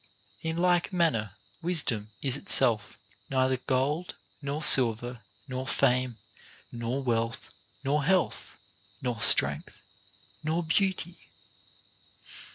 [0.41, 0.45] 6.
[0.45, 2.97] In like manner wisdom is itself
[3.29, 6.17] neither gold nor silver nor fame
[6.71, 7.51] nor wealth
[7.83, 8.57] nor health
[8.99, 9.79] nor strength
[10.43, 11.29] nor beauty.